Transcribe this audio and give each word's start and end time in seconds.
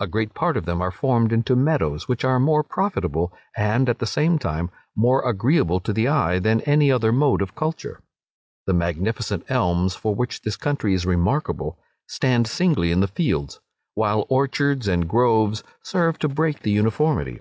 A 0.00 0.06
great 0.06 0.32
part 0.32 0.56
of 0.56 0.64
them 0.64 0.80
are 0.80 0.90
formed 0.90 1.30
into 1.30 1.54
meadows, 1.54 2.08
which 2.08 2.24
are 2.24 2.40
more 2.40 2.62
profitable, 2.62 3.34
and, 3.54 3.86
at 3.90 3.98
the 3.98 4.06
same 4.06 4.38
time, 4.38 4.70
more 4.96 5.20
agreeable 5.28 5.78
to 5.80 5.92
the 5.92 6.08
eye 6.08 6.38
than 6.38 6.62
any 6.62 6.90
other 6.90 7.12
mode 7.12 7.42
of 7.42 7.54
culture. 7.54 8.00
The 8.64 8.72
magnificent 8.72 9.44
elms, 9.50 9.94
for 9.94 10.14
which 10.14 10.40
this 10.40 10.56
country 10.56 10.94
is 10.94 11.04
remarkable, 11.04 11.76
stand 12.06 12.46
singly 12.46 12.90
in 12.92 13.00
the 13.00 13.08
fields; 13.08 13.60
while 13.94 14.24
orchards 14.30 14.88
and 14.88 15.06
groves 15.06 15.62
serve 15.82 16.18
to 16.20 16.28
break 16.30 16.60
the 16.62 16.70
uniformity. 16.70 17.40